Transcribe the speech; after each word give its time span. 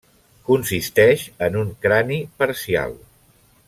Consisteix 0.47 1.27
en 1.49 1.59
un 1.63 1.71
crani 1.87 2.21
parcial. 2.43 3.01